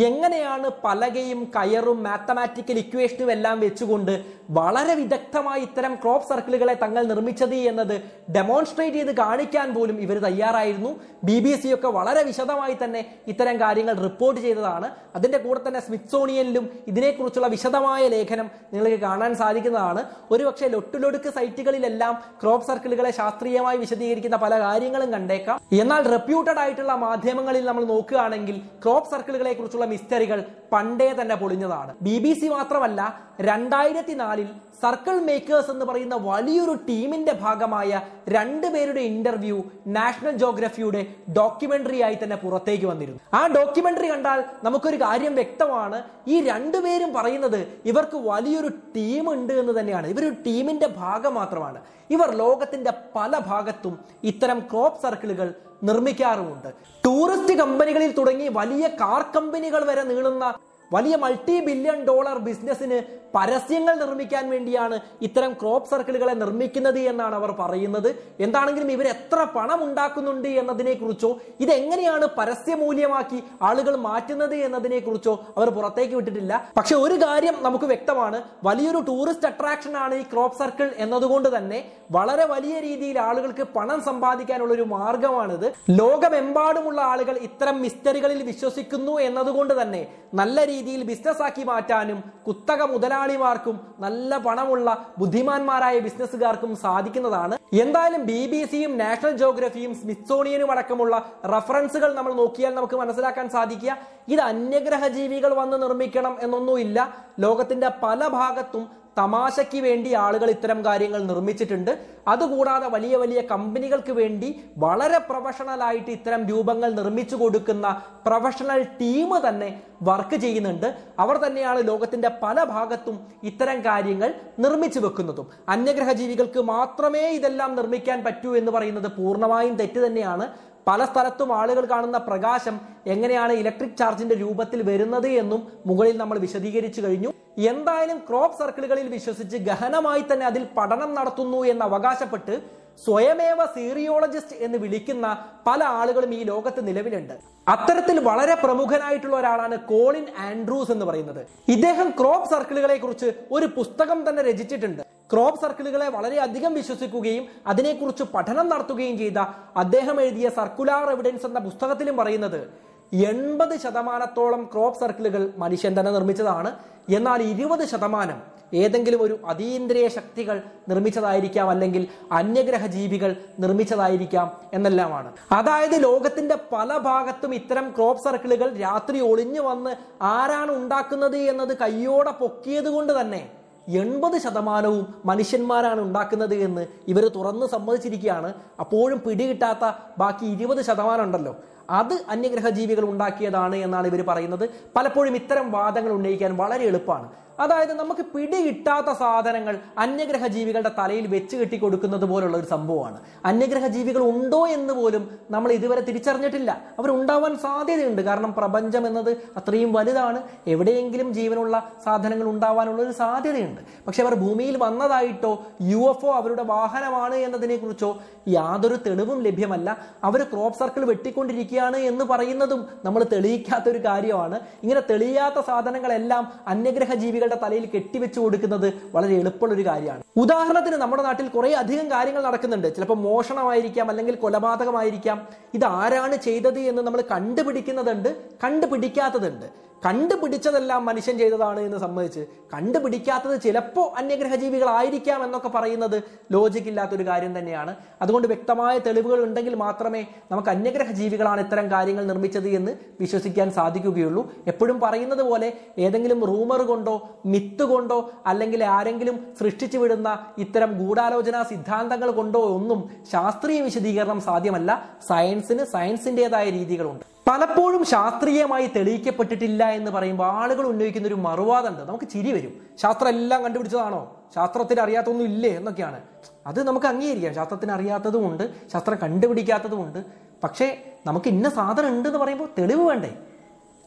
എങ്ങനെയാണ് 0.08 0.68
പലകയും 0.84 1.40
കയറും 1.54 1.98
മാത്തമാറ്റിക്കൽ 2.04 2.78
ഇക്വേഷനും 2.82 3.30
എല്ലാം 3.34 3.58
വെച്ചുകൊണ്ട് 3.64 4.12
വളരെ 4.58 4.94
വിദഗ്ധമായി 5.00 5.62
ഇത്തരം 5.66 5.94
ക്രോപ്പ് 6.02 6.28
സർക്കിളുകളെ 6.30 6.76
തങ്ങൾ 6.84 7.04
നിർമ്മിച്ചത് 7.10 7.56
എന്നത് 7.72 7.94
ഡെമോൺസ്ട്രേറ്റ് 8.38 8.98
ചെയ്ത് 8.98 9.14
കാണിക്കാൻ 9.20 9.68
പോലും 9.78 9.98
ഇവർ 10.06 10.18
തയ്യാറായിരുന്നു. 10.28 10.92
ബി 11.30 11.38
ബി 11.46 11.54
സി 11.62 11.70
ഒക്കെ 11.76 11.90
വളരെ 11.98 12.22
വിശദമായി 12.30 12.76
തന്നെ 12.84 13.02
ഇത്തരം 13.34 13.58
കാര്യങ്ങൾ 13.64 13.98
റിപ്പോർട്ട് 14.08 14.40
ചെയ്തതാണ്. 14.46 14.71
അതിന്റെ 15.16 15.38
കൂടെ 15.38 15.60
തന്നെ 15.68 15.80
സ്മിത്സോണിയനിലും 15.80 16.66
ഇതിനെക്കുറിച്ചുള്ള 16.92 17.48
വിശദമായ 17.48 18.04
ലേഖനം 18.08 18.48
നിങ്ങൾക്ക് 18.74 19.00
കാണാൻ 19.08 19.32
സാധിക്കുന്നതാണ്. 19.42 20.04
ഒരുപക്ഷെ 20.32 20.68
ലൊട്ടുലൊടുക്ക് 20.68 21.30
സൈറ്റുകളിലെല്ലാം 21.38 22.16
ക്രോപ്പ് 22.42 22.68
സർക്കിളുകളെ 22.68 23.12
ശാസ്ത്രീയമായി 23.12 23.78
വിശദീകരിക്കുന്ന 23.78 24.40
പല 24.46 24.54
കാര്യങ്ങളും 24.66 25.12
കണ്ടേക്കാം. 25.16 25.60
എന്നാൽ 25.82 26.04
റെപ്യൂട്ടഡ് 26.16 26.62
ആയിട്ടുള്ള 26.64 26.96
മാധ്യമങ്ങളിൽ 27.08 27.66
നമ്മൾ 27.66 27.86
നോക്കുകയാണെങ്കിൽ 27.94 28.58
ക്രോപ്പ് 28.84 29.12
സർക്കിളുകളെ 29.12 29.54
കുറിച്ചുള്ള 29.54 29.88
മിസ്റ്ററികൾ 29.94 30.42
പണ്ടേ 30.74 31.10
തന്നെ 31.22 31.36
പൊളിഞ്ഞതാണ്. 31.36 31.94
ബി 32.02 32.18
ബി 32.26 32.34
സി 32.34 32.48
മാത്രമല്ല 32.48 33.00
രണ്ടായിരത്തി 33.42 34.14
നാലിൽ 34.14 34.50
സർക്കിൾ 34.82 35.16
മേക്കേഴ്സ് 35.26 35.72
എന്ന് 35.72 35.86
പറയുന്ന 35.86 36.16
വലിയൊരു 36.16 36.74
ടീമിന്റെ 36.90 37.34
ഭാഗമായ 37.42 38.02
രണ്ടുപേരുടെ 38.32 39.02
ഇന്റർവ്യൂ 39.02 39.64
നാഷണൽ 39.88 40.32
ജോഗ്രഫിയുടെ 40.38 41.06
ഡോക്യുമെന്ററി 41.38 42.02
ആയി 42.02 42.18
തന്നെ 42.24 42.36
പുറത്തേക്ക് 42.36 42.86
വന്നിരുന്നു. 42.86 43.20
ആ 43.34 43.48
ഡോക്യുമെന്ററി 43.48 44.12
കണ്ടാൽ 44.12 44.44
നമുക്കൊരു 44.64 44.96
കാര്യം 44.96 45.36
വ്യക്തമാണ്. 45.36 46.04
ഈ 46.28 46.42
രണ്ടുപേരും 46.42 47.14
പറയുന്നത് 47.14 47.68
ഇവർക്ക് 47.86 48.18
വലിയൊരു 48.18 48.68
ടീം 48.68 49.34
ഉണ്ട് 49.34 49.54
എന്ന് 49.54 49.80
തന്നെയാണ്. 49.80 50.08
ഇവർ 50.08 50.34
ടീമിന്റെ 50.48 50.88
ഭാഗം 50.88 51.34
മാത്രമാണ്. 51.34 51.82
ഇവർ 52.10 52.36
ലോകത്തിന്റെ 52.36 52.94
പല 53.16 53.40
ഭാഗത്തും 53.40 54.00
ഇത്തരം 54.24 54.60
ക്രോപ്പ് 54.60 55.02
സർക്കിളുകൾ 55.02 55.54
നിർമ്മിക്കാറുമുണ്ട്. 55.84 56.70
ടൂറിസ്റ്റ് 57.06 57.54
കമ്പനികളിൽ 57.54 58.12
തുടങ്ങി 58.12 58.48
വലിയ 58.48 58.88
കാർ 58.88 59.26
കമ്പനികൾ 59.36 59.86
വരെ 59.86 60.04
നീളുന്ന 60.04 60.54
വലിയ 60.96 61.16
മൾട്ടി 61.24 61.56
ബില്യൺ 61.68 62.00
ഡോളർ 62.10 62.38
ബിസിനസ്സിന് 62.48 63.00
പരസ്യങ്ങൾ 63.36 63.94
നിർമ്മിക്കാൻ 64.00 64.46
വേണ്ടിയാണ് 64.54 64.96
ഇത്തരം 65.26 65.52
ക്രോപ്പ് 65.60 65.90
സർക്കിളുകളെ 65.90 66.34
നിർമ്മിക്കുന്നത് 66.40 66.98
എന്നാണ് 67.12 67.36
അവർ 67.38 67.52
പറയുന്നത്. 67.60 68.10
എന്താണെങ്കിലും 68.46 68.90
ഇവർ 68.96 69.08
എത്ര 69.14 69.40
പണം 69.56 69.80
ഉണ്ടാക്കുന്നുണ്ട് 69.86 70.48
എന്നതിനെ 70.62 70.94
കുറിച്ചോ 71.02 71.30
ഇതെങ്ങനെയാണ് 71.64 72.26
പരസ്യമൂല്യമാക്കി 72.40 73.40
ആളുകൾ 73.70 73.94
മാറ്റുന്നത് 74.08 74.56
എന്നതിനെ 74.68 75.00
കുറിച്ചോ 75.06 75.36
അവർ 75.58 75.70
പുറത്തേക്ക് 75.78 76.16
വിട്ടിട്ടില്ല. 76.20 76.54
പക്ഷെ 76.80 76.98
ഒരു 77.06 77.18
കാര്യം 77.24 77.56
നമുക്ക് 77.68 77.90
വ്യക്തമാണ്. 77.94 78.42
വലിയൊരു 78.70 79.02
ടൂറിസ്റ്റ് 79.12 79.50
അട്രാക്ഷൻ 79.52 79.96
ആണ് 80.04 80.16
ഈ 80.22 80.26
ക്രോപ്പ് 80.34 80.60
സർക്കിൾ 80.62 80.90
എന്നതുകൊണ്ട് 81.06 81.50
തന്നെ 81.58 81.80
വളരെ 82.18 82.46
വലിയ 82.54 82.76
രീതിയിൽ 82.88 83.18
ആളുകൾക്ക് 83.28 83.68
പണം 83.78 84.00
സമ്പാദിക്കാനുള്ള 84.10 84.74
ഒരു 84.80 84.88
മാർഗമാണിത്. 84.96 85.68
ലോകമെമ്പാടുമുള്ള 86.02 87.02
ആളുകൾ 87.14 87.38
ഇത്തരം 87.50 87.82
മിസ്റ്ററികളിൽ 87.86 88.44
വിശ്വസിക്കുന്നു 88.52 89.16
എന്നതുകൊണ്ട് 89.30 89.74
തന്നെ 89.82 90.04
നല്ല 90.42 90.60
രീതിയിൽ 90.66 90.80
ബിസിനസ് 90.82 91.42
ആക്കി 91.42 91.64
മാറ്റാനും 91.64 92.24
കുത്തക 92.48 92.82
മുതലാളിമാർക്കും 92.82 93.80
നല്ല 94.00 94.38
പണമുള്ള 94.38 94.88
ബുദ്ധിമാന്മാരായ 95.18 96.00
ബിസിനസ്സുകാർക്കും 96.00 96.76
സാധിക്കുന്നതാണ്. 96.76 97.58
എന്തായാലും 97.74 98.26
ബി 98.26 98.46
ബി 98.52 98.66
സിയും 98.72 98.98
നാഷണൽ 98.98 99.38
ജോഗ്രഫിയും 99.38 99.96
സ്മിത്സോണിയനും 99.96 100.72
അടക്കമുള്ള 100.72 101.16
റഫറൻസുകൾ 101.46 102.14
നമ്മൾ 102.16 102.34
നോക്കിയാൽ 102.34 102.76
നമുക്ക് 102.76 102.96
മനസ്സിലാക്കാൻ 102.96 103.50
സാധിക്കുക. 103.50 103.98
ഇത് 104.28 104.42
അന്യഗ്രഹ 104.42 105.08
ജീവികൾ 105.08 105.54
വന്ന് 105.54 105.82
നിർമ്മിക്കണം 105.82 106.38
എന്നൊന്നുമില്ല. 106.42 107.14
ലോകത്തിന്റെ 107.40 107.92
പല 108.04 108.28
ഭാഗത്തും 108.28 109.01
തമാശയ്ക്ക് 109.18 109.78
വേണ്ടി 109.78 110.14
ആളുകൾ 110.14 110.50
ഇത്തരം 110.50 110.86
കാര്യങ്ങൾ 110.86 111.24
നിർമ്മിച്ചിട്ടുണ്ട്. 111.24 111.92
അതുകൂടാതെ 112.28 112.88
വലിയ 112.88 113.18
വലിയ 113.18 113.42
കമ്പനികൾക്ക് 113.42 114.12
വേണ്ടി 114.12 114.64
വളരെ 114.78 115.18
പ്രൊഫഷണലായിട്ട് 115.18 116.12
ഇത്തരം 116.12 116.48
രൂപങ്ങൾ 116.48 116.92
നിർമ്മിച്ചു 116.92 117.36
കൊടുക്കുന്ന 117.36 118.02
പ്രൊഫഷണൽ 118.26 118.84
ടീം 118.84 119.50
തന്നെ 119.50 119.82
വർക്ക് 120.02 120.36
ചെയ്യുന്നുണ്ട്. 120.36 120.98
അവർ 121.20 121.38
തന്നെയാണ് 121.38 121.88
ലോകത്തിന്റെ 121.88 122.32
പല 122.44 122.64
ഭാഗത്തും 122.64 123.20
ഇത്തരം 123.44 123.86
കാര്യങ്ങൾ 123.86 124.34
നിർമ്മിച്ചു 124.60 125.00
വെക്കുന്നതും. 125.00 125.48
അന്യഗ്രഹ 125.70 126.12
ജീവികൾക്ക് 126.12 126.60
മാത്രമേ 126.60 127.30
ഇതെല്ലാം 127.30 127.76
നിർമ്മിക്കാൻ 127.76 128.24
പറ്റൂ 128.24 128.56
എന്ന് 128.56 128.72
പറയുന്നത് 128.72 129.12
പൂർണമായും 129.12 129.76
തെറ്റ് 129.76 130.08
തന്നെയാണ്. 130.08 130.48
പല 130.88 131.06
സ്ഥലത്തും 131.06 131.58
ആളുകൾ 131.58 131.86
കാണുന്ന 131.86 132.18
പ്രകാശം 132.18 132.80
എങ്ങനെയാണ് 133.08 133.54
ഇലക്ട്രിക് 133.54 133.98
ചാർജിന്റെ 133.98 134.36
രൂപത്തിൽ 134.36 134.82
വരുന്നത് 134.82 135.28
എന്നും 135.28 135.68
മുകളിൽ 135.86 136.18
നമ്മൾ 136.18 136.40
വിശദീകരിച്ചു 136.40 137.02
കഴിഞ്ഞു. 137.02 137.34
എന്തായാലും 137.58 138.18
ക്രോപ്പ് 138.28 138.60
സർക്കിളുകളിൽ 138.60 139.08
വിശ്വസിച്ച് 139.08 139.58
ഗഹനമായി 139.58 140.24
തന്നെ 140.32 140.46
അതിൽ 140.46 140.64
പഠനം 140.78 141.14
നടത്തുന്നു 141.14 141.66
എന്ന് 141.66 141.86
അവകാശപ്പെട്ട് 141.86 142.56
സ്വയമേവ 143.04 143.60
സീറിയോളജിസ്റ്റ് 143.76 144.56
എന്ന് 144.66 144.78
വിളിക്കുന്ന 144.78 145.26
പല 145.68 145.84
ആളുകളും 145.84 146.34
ഈ 146.34 146.44
ലോകത്ത് 146.44 146.88
നിലവിലുണ്ട്. 146.88 147.36
അത്തരത്തിൽ 147.68 148.20
വളരെ 148.20 148.56
പ്രമുഖനായിട്ടുള്ള 148.64 149.36
ഒരാളാണ് 149.38 149.76
കോളിൻ 149.92 150.26
ആൻഡ്രൂസ് 150.48 150.92
എന്ന് 150.92 151.06
പറയുന്നത്. 151.06 151.42
ഇദ്ദേഹം 151.68 152.10
ക്രോപ്പ് 152.20 152.50
സർക്കിളുകളെ 152.50 152.98
കുറിച്ച് 152.98 153.34
ഒരു 153.52 153.66
പുസ്തകം 153.78 154.30
തന്നെ 154.30 154.44
രചിച്ചിട്ടുണ്ട്. 154.50 155.02
ക്രോപ്പ് 155.32 155.62
സർക്കിളുകളെ 155.62 156.08
വളരെയധികം 156.10 156.74
വിശ്വസിക്കുകയും 156.74 157.48
അതിനെക്കുറിച്ച് 157.68 158.24
പഠനം 158.24 158.70
നടത്തുകയും 158.70 159.18
ചെയ്ത 159.18 159.40
അദ്ദേഹം 159.84 160.22
എഴുതിയ 160.22 160.50
സർക്കുലാർ 160.50 161.12
എവിഡൻസ് 161.12 161.46
എന്ന 161.46 161.60
പുസ്തകത്തിലും 161.60 162.18
പറയുന്നത് 162.18 162.91
എൺപത് 163.14 163.78
ശതമാനത്തോളം 163.78 164.70
ക്രോപ്പ് 164.74 165.00
സർക്കിളുകൾ 165.00 165.54
മനുഷ്യൻ 165.58 166.00
തന്നെ 166.00 166.12
നിർമ്മിച്ചതാണ്. 166.12 166.72
എന്നാൽ 167.10 167.42
ഇരുപത് 167.42 167.86
ശതമാനം 167.86 168.40
ഏതെങ്കിലും 168.74 169.22
ഒരു 169.22 169.40
അതീന്ദ്രിയ 169.46 170.08
ശക്തികൾ 170.08 170.62
നിർമ്മിച്ചതായിരിക്കാം 170.90 171.70
അല്ലെങ്കിൽ 171.70 172.08
അന്യഗ്രഹ 172.32 172.86
ജീവികൾ 172.86 173.36
നിർമ്മിച്ചതായിരിക്കാം 173.60 174.52
എന്നെല്ലാമാണ്. 174.74 175.32
അതായത് 175.52 176.04
ലോകത്തിന്റെ 176.04 176.58
പല 176.74 176.98
ഭാഗത്തും 176.98 177.54
ഇത്തരം 177.54 177.90
ക്രോപ്പ് 177.90 178.24
സർക്കിളുകൾ 178.24 178.78
രാത്രി 178.78 179.20
ഒളിഞ്ഞു 179.20 179.62
വന്ന് 179.62 179.96
ആരാണ് 180.22 180.72
ഉണ്ടാക്കുന്നത് 180.72 181.38
എന്നത് 181.38 181.78
കയ്യോടെ 181.78 182.32
പൊക്കിയത് 182.32 182.90
കൊണ്ട് 182.90 183.22
തന്നെ 183.22 183.52
എൺപത് 183.88 184.38
ശതമാനവും 184.38 185.14
മനുഷ്യന്മാരാണ് 185.26 186.02
ഉണ്ടാക്കുന്നത് 186.02 186.54
എന്ന് 186.54 186.88
ഇവർ 187.08 187.28
തുറന്ന് 187.28 187.66
സമ്മതിച്ചിരിക്കുകയാണ്. 187.66 188.54
അപ്പോഴും 188.80 189.22
പിടികിട്ടാത്ത 189.28 189.92
ബാക്കി 190.18 190.46
ഇരുപത് 190.46 190.82
ശതമാനം 190.82 191.24
ഉണ്ടല്ലോ. 191.24 191.56
അത് 191.90 192.14
അന്യഗ്രഹ 192.30 192.70
ജീവികൾ 192.70 193.04
ഉണ്ടാക്കിയതാണ് 193.04 193.76
എന്നാണ് 193.76 194.08
ഇവർ 194.08 194.26
പറയുന്നത്. 194.28 194.70
പലപ്പോഴും 194.96 195.36
ഇത്തരം 195.36 195.72
വാദങ്ങൾ 195.72 196.12
ഉന്നയിക്കാൻ 196.12 196.58
വളരെ 196.58 196.86
എളുപ്പമാണ്. 196.86 197.30
അതായത് 197.62 197.94
നമുക്ക് 197.94 198.24
പിടികിട്ടാത്ത 198.34 199.10
സാധനങ്ങൾ 199.20 199.76
അന്യഗ്രഹ 199.98 200.48
ജീവികളുടെ 200.48 200.92
തലയിൽ 200.98 201.28
വെച്ച് 201.28 201.56
കെട്ടി 201.56 201.78
കൊടുക്കുന്നത് 201.78 202.26
പോലുള്ള 202.26 202.58
ഒരു 202.58 202.66
സംഭവമാണ്. 202.66 203.20
അന്യഗ്രഹ 203.46 203.88
ജീവികൾ 203.88 204.22
ഉണ്ടോ 204.32 204.68
എന്ന് 204.68 204.94
പോലും 204.94 205.24
നമ്മൾ 205.52 205.72
ഇതുവരെ 205.72 206.02
തിരിച്ചറിഞ്ഞിട്ടില്ല. 206.02 206.72
അവരുണ്ടാവാൻ 207.00 207.56
സാധ്യതയുണ്ട്. 207.58 208.22
കാരണം 208.22 208.54
പ്രപഞ്ചം 208.54 209.08
എന്നത് 209.08 209.32
അത്രയും 209.58 209.94
വലുതാണ്. 209.94 210.42
എവിടെയെങ്കിലും 210.68 211.34
ജീവനുള്ള 211.34 211.76
സാധനങ്ങൾ 212.06 212.48
ഉണ്ടാവാനുള്ള 212.50 213.02
ഒരു 213.02 213.12
സാധ്യതയുണ്ട്. 213.12 213.82
പക്ഷെ 214.08 214.24
അവർ 214.24 214.36
ഭൂമിയിൽ 214.36 214.78
വന്നതായിട്ടോ 214.78 215.54
യു 215.82 216.02
എഫ് 216.10 216.26
ഒ 216.26 216.32
അവരുടെ 216.32 216.64
വാഹനമാണ് 216.64 217.36
എന്നതിനെ 217.36 217.78
കുറിച്ചോ 217.78 218.22
യാതൊരു 218.48 218.98
തെളിവും 219.08 219.42
ലഭ്യമല്ല. 219.42 219.98
അവർ 220.24 220.44
ക്രോപ്പ് 220.44 220.80
സർക്കിൾ 220.80 221.06
വെട്ടിക്കൊണ്ടിരിക്കുകയാണ് 221.06 221.98
എന്ന് 221.98 222.26
പറയുന്നതും 222.26 222.88
നമ്മൾ 223.06 223.22
തെളിയിക്കാത്ത 223.34 223.90
ഒരു 223.90 224.00
കാര്യമാണ്. 224.06 224.60
ഇങ്ങനെ 224.84 225.02
തെളിയാത്ത 225.10 225.60
സാധനങ്ങളെല്ലാം 225.68 226.44
അന്യഗ്രഹ 226.68 227.14
ജീവികളുടെ 227.52 227.66
തലയിൽ 227.66 227.86
കെട്ടിവെച്ച് 227.96 228.40
കൊടുക്കുന്നത് 228.40 228.94
വളരെ 229.16 229.34
എളുപ്പമുള്ള 229.36 229.74
ഒരു 229.76 229.86
കാര്യമാണ്. 229.86 230.24
ഉദാഹരണത്തിന് 230.38 230.96
നമ്മുടെ 230.96 231.24
നാട്ടിൽ 231.24 231.48
കുറെ 231.48 231.70
അധികം 231.76 232.08
കാര്യങ്ങൾ 232.12 232.44
നടക്കുന്നുണ്ട്. 232.44 232.88
ചിലപ്പോൾ 232.96 233.18
മോഷണമായിരിക്കാം 233.18 234.10
അല്ലെങ്കിൽ 234.10 234.36
കൊലപാതകമായിരിക്കാം. 234.36 235.38
ഇത് 235.74 235.86
ആരാണ് 235.86 236.36
ചെയ്തത് 236.36 236.80
എന്ന് 236.80 237.02
നമ്മൾ 237.02 237.22
കണ്ടുപിടിക്കുന്നതുണ്ട് 237.32 238.30
കണ്ടുപിടിക്കാത്തതുണ്ട്. 238.64 239.91
കണ്ടുപിടിച്ചതെല്ലാം 240.06 241.06
മനുഷ്യൻ 241.06 241.38
ചെയ്തതാണ് 241.38 241.80
എന്ന് 241.80 241.98
സമ്മതിച്ച് 241.98 242.46
കണ്ടുപിടിക്കാത്തത് 242.74 243.62
ചിലപ്പോൾ 243.62 244.18
അന്യഗ്രഹ 244.18 244.56
ജീവികളായിരിക്കാം 244.56 245.44
എന്നൊക്കെ 245.44 245.68
പറയുന്നത് 245.68 246.24
ലോജിക് 246.52 246.88
ഇല്ലാത്തൊരു 246.88 247.28
കാര്യം 247.28 247.60
തന്നെയാണ്. 247.60 247.96
അതുകൊണ്ട് 248.22 248.48
വ്യക്തമായ 248.48 248.98
തെളിവുകൾ 248.98 249.44
ഉണ്ടെങ്കിൽ 249.44 249.76
മാത്രമേ 249.76 250.26
നമുക്ക് 250.52 250.70
അന്യഗ്രഹ 250.70 251.12
ജീവികളാണ് 251.12 251.62
ഇത്തരം 251.62 251.92
കാര്യങ്ങൾ 251.92 252.26
നിർമ്മിച്ചത് 252.26 252.68
എന്ന് 252.68 252.92
വിശ്വസിക്കാൻ 253.20 253.72
സാധിക്കുകയുള്ളൂ. 253.72 254.54
എപ്പോഴും 254.68 255.00
പറയുന്നത് 255.00 255.42
പോലെ 255.42 255.74
ഏതെങ്കിലും 256.00 256.46
റൂമർ 256.46 256.82
കൊണ്ടോ 256.82 257.30
മിത്ത് 257.46 257.84
കൊണ്ടോ 257.84 258.32
അല്ലെങ്കിൽ 258.46 258.84
ആരെങ്കിലും 258.84 259.54
സൃഷ്ടിച്ചു 259.60 259.98
വിടുന്ന 259.98 260.40
ഇത്തരം 260.58 261.08
ഗൂഢാലോചനാ 261.08 261.64
സിദ്ധാന്തങ്ങൾ 261.64 262.32
കൊണ്ടോ 262.32 262.62
ഒന്നും 262.62 263.10
ശാസ്ത്രീയ 263.32 263.82
വിശദീകരണം 263.82 264.42
സാധ്യമല്ല. 264.42 265.10
സയൻസിന് 265.28 265.86
സയൻസിന്റെതായ 265.86 266.70
രീതികളുണ്ട്. 266.70 267.32
പലപ്പോഴും 267.52 268.06
ശാസ്ത്രീയമായി 268.06 268.88
തെളിയിക്കപ്പെട്ടിട്ടില്ല 268.88 269.90
എന്ന് 269.90 270.12
പറയുമ്പോൾ 270.12 270.48
ആളുകൾ 270.48 270.86
ഉന്നയിക്കുന്ന 270.86 271.28
ഒരു 271.28 271.36
മറുവാദമുണ്ട് 271.36 272.02
നമുക്ക് 272.02 272.26
ചിരി 272.30 272.52
വരും. 272.52 272.98
ശാസ്ത്രം 272.98 273.30
എല്ലാം 273.30 273.64
കണ്ടുപിടിച്ചതാണോ? 273.64 274.36
ശാസ്ത്രത്തിൽ 274.56 275.02
അറിയാത്തൊന്നും 275.02 275.46
ഇല്ലേ 275.46 275.70
എന്നൊക്കെയാണ്. 275.70 276.20
അത് 276.68 276.84
നമുക്ക് 276.84 277.06
അംഗീകരിക്കാം. 277.06 277.56
ശാസ്ത്രത്തിന് 277.56 277.92
അറിയാത്തതുമുണ്ട്. 277.92 278.90
ശാസ്ത്രം 278.94 279.18
കണ്ടുപിടിക്കാത്തതുമുണ്ട്. 279.24 280.24
പക്ഷേ 280.64 281.04
നമുക്ക് 281.26 281.48
ഇന്ന 281.48 281.70
സാധനം 281.70 282.10
ഉണ്ട് 282.10 282.30
എന്ന് 282.30 282.40
പറയുമ്പോൾ 282.40 282.70
തെളിവ് 282.80 283.04
വേണ്ടേ? 283.04 283.38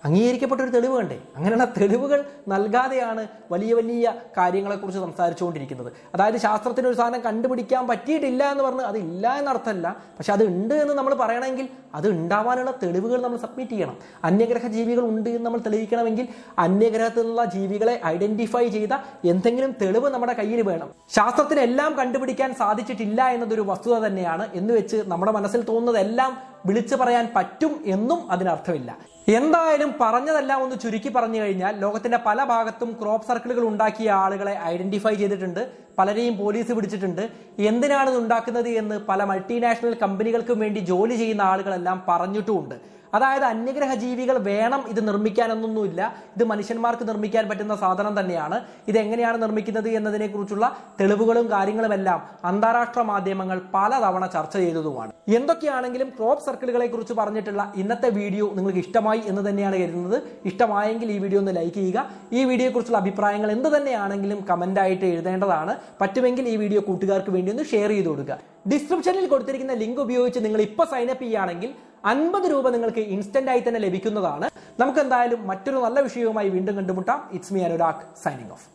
അംഗീകരിക്കപ്പെട്ട 0.04 0.62
ഒരു 0.62 0.70
തെളിവ് 0.70 0.96
വേണ്ടേ 0.96 1.18
അങ്ങനെയുള്ള 1.37 1.64
തെളിവുകൾ 1.80 2.25
നൽകാതെയാണ് 2.49 3.28
വലിയ 3.52 3.75
വലിയ 3.75 4.14
കാര്യങ്ങളെക്കുറിച്ച് 4.38 5.00
സംസാരിച്ചുകൊണ്ടിരിക്കുന്നത്. 5.00 5.92
അതായത് 6.14 6.37
ശാസ്ത്രത്തിന് 6.37 6.87
ഒരു 6.87 6.94
സാധനം 6.94 7.20
കണ്ടുപിടിക്കാൻ 7.20 7.87
പറ്റിയിട്ടില്ല 7.87 8.50
എന്ന് 8.50 8.64
പറഞ്ഞ് 8.64 8.82
അതില്ല 8.82 9.38
എന്നർത്ഥമല്ല. 9.38 9.96
പക്ഷെ 10.18 10.32
അത് 10.32 10.44
ഉണ്ട് 10.44 10.75
എന്ന് 10.75 10.94
നമ്മൾ 10.94 11.14
പറയണമെങ്കിൽ 11.14 11.68
അത് 11.94 12.08
ഉണ്ടാവാനുള്ള 12.08 12.70
തെളിവുകൾ 12.82 13.23
നമ്മൾ 13.23 13.38
സബ്മിറ്റ് 13.38 13.70
ചെയ്യണം. 13.70 13.96
അന്യഗ്രഹ 14.25 14.66
ജീവികൾ 14.66 15.04
ഉണ്ട് 15.04 15.30
എന്ന് 15.30 15.46
നമ്മൾ 15.46 15.61
തെളിയിക്കണമെങ്കിൽ 15.66 16.28
അന്യഗ്രഹത്തിൽ 16.58 17.23
നിന്നുള്ള 17.23 17.44
ജീവികളെ 17.44 18.00
ഐഡന്റിഫൈ 18.06 18.68
ചെയ്ത 18.68 18.94
എന്തെങ്കിലും 19.25 19.75
തെളിവ് 19.82 20.11
നമ്മുടെ 20.11 20.32
കയ്യിൽ 20.32 20.62
വേണം. 20.62 20.90
ശാസ്ത്രത്തിന് 21.08 21.61
എല്ലാം 21.61 21.99
കണ്ടുപിടിക്കാൻ 21.99 22.54
സാധിച്ചിട്ടില്ല 22.54 23.28
എന്നതൊരു 23.28 23.61
വസ്തുത 23.61 24.06
തന്നെയാണ് 24.06 24.46
എന്ന് 24.54 24.75
വെച്ച് 24.75 24.96
നമ്മുടെ 25.06 25.32
മനസ്സിൽ 25.32 25.64
തോന്നുന്നതെല്ലാം 25.70 26.53
വിളിച്ചു 26.66 26.97
പറയാൻ 26.97 27.28
പറ്റും 27.37 27.73
എന്നും 27.87 28.30
അതിനർത്ഥമില്ല. 28.30 28.90
എന്തായാലും 29.28 29.94
പറഞ്ഞതെല്ലാം 30.00 30.62
ഒന്ന് 30.62 30.76
ചുരുക്കി 30.83 31.09
പറഞ്ഞു 31.09 31.38
കഴിഞ്ഞാൽ 31.40 31.75
ലോകത്തിന്റെ 31.80 32.18
പല 32.26 32.44
ഭാഗത്തും 32.44 32.90
ക്രോപ്പ് 33.00 33.26
സർക്കിളുകൾ 33.26 33.64
ഉണ്ടാക്കിയ 33.68 34.11
ആളുകളെ 34.11 34.54
ഐഡന്റിഫൈ 34.64 35.14
ചെയ്തിട്ടുണ്ട്. 35.14 35.73
പലരെയും 35.99 36.38
പോലീസ് 36.38 36.73
പിടിച്ചിട്ടുണ്ട്. 36.73 37.30
എന്തിനാണ് 37.59 38.11
ഇത് 38.11 38.18
ഉണ്ടാക്കുന്നത് 38.18 38.68
എന്ന് 38.68 39.00
പല 39.09 39.25
മൾട്ടിനാഷണൽ 39.25 39.94
കമ്പനികൾക്കും 40.02 40.59
വേണ്ടി 40.59 40.80
ജോലി 40.80 41.16
ചെയ്യുന്ന 41.16 41.42
ആളുകളെല്ലാം 41.42 42.02
പറഞ്ഞിട്ടുമുണ്ട്. 42.09 42.75
അതായത് 43.16 43.47
അന്യഗ്രഹ 43.52 43.92
ജീവികൾ 44.04 44.37
വേണം 44.50 44.83
ഇത് 44.92 45.00
നിർമ്മിക്കാനൊന്നൊന്നുമില്ല 45.09 46.00
ഇത് 46.37 46.44
മനുഷ്യന്മാർക്ക് 46.52 47.04
നിർമ്മിക്കാൻ 47.11 47.44
പറ്റുന്ന 47.50 47.75
സാധനം 47.83 48.14
തന്നെയാണ്. 48.21 48.56
ഇത് 48.90 48.99
എങ്ങനെയാണ് 49.04 49.38
നിർമ്മിക്കുന്നത് 49.44 49.88
എന്നതിനെ 49.99 50.28
കുറിച്ചുള്ള 50.35 50.68
തെളിവുകളും 51.00 51.49
കാര്യങ്ങളുമെല്ലാം 51.54 52.21
അന്താരാഷ്ട്ര 52.50 53.02
മാധ്യമങ്ങൾ 53.12 53.61
പലതവണ 53.75 54.25
ചർച്ച 54.37 54.54
ചെയ്തതുമാണ്. 54.64 55.12
എന്തൊക്കെയാണെങ്കിലും 55.38 56.09
ക്രോപ്പ് 56.16 56.44
സർക്കിളുകളെ 56.47 56.88
കുറിച്ച് 56.94 57.14
പറഞ്ഞിട്ടുള്ള 57.21 57.62
ഇന്നത്തെ 57.83 58.09
വീഡിയോ 58.21 58.47
നിങ്ങൾക്ക് 58.56 58.80
ഇഷ്ടമായി 58.85 59.23
എന്ന് 59.33 59.42
തന്നെയാണ് 59.49 59.76
കരുതുന്നത്. 59.83 60.18
ഇഷ്ടമായെങ്കിൽ 60.50 61.11
ഈ 61.16 61.18
വീഡിയോ 61.25 61.40
ഒന്ന് 61.42 61.54
ലൈക്ക് 61.61 61.78
ചെയ്യുക. 61.80 62.00
ഈ 62.38 62.42
വീഡിയോയെക്കുറിച്ചുള്ള 62.50 63.00
അഭിപ്രായങ്ങൾ 63.04 63.52
എന്ത് 63.56 63.68
തന്നെയാണെങ്കിലും 63.76 64.40
കമന്റ് 64.50 64.83
ആയിട്ട് 64.85 65.06
എഴുതേണ്ടതാണ്. 65.12 65.75
പറ്റുമെങ്കിൽ 66.02 66.47
ഈ 66.54 66.56
വീഡിയോ 66.64 66.83
കൂട്ടുകാർക്ക് 66.90 67.33
വേണ്ടി 67.37 67.52
ഒന്ന് 67.54 67.66
ഷെയർ 67.73 67.90
ചെയ്ത് 67.97 68.11
കൊടുക്കുക. 68.11 68.38
ഡിസ്ക്രിപ്ഷനിൽ 68.73 69.26
കൊടുത്തിരിക്കുന്ന 69.33 69.75
ലിങ്ക് 69.83 70.00
ഉപയോഗിച്ച് 70.04 70.40
നിങ്ങൾ 70.44 70.61
ഇപ്പോൾ 70.68 70.87
സൈനപ്പ് 70.92 71.25
ചെയ്യുകയാണെങ്കിൽ 71.25 71.71
അൻപത് 72.12 72.47
രൂപ 72.52 72.68
നിങ്ങൾക്ക് 72.75 73.02
ഇൻസ്റ്റന്റ് 73.14 73.50
ആയി 73.52 73.62
തന്നെ 73.66 73.80
ലഭിക്കുന്നതാണ്. 73.87 74.47
നമുക്ക് 74.83 75.00
എന്തായാലും 75.04 75.40
മറ്റൊരു 75.50 75.80
നല്ല 75.87 76.00
വിഷയവുമായി 76.06 76.49
വീണ്ടും 76.56 76.76
കണ്ടുമുട്ടാം. 76.78 77.21
It's 77.37 77.54
me 77.56 77.62
Anurag 77.68 78.04
signing 78.25 78.52
off 78.56 78.66